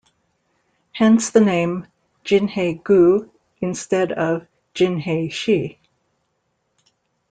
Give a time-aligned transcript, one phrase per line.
[0.93, 1.85] Hence the name
[2.25, 3.29] "Jinhae-gu"
[3.61, 5.77] instead of "Jinhae-si".